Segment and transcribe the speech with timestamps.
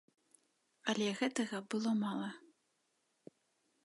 [0.93, 2.29] Але гэтага было мала.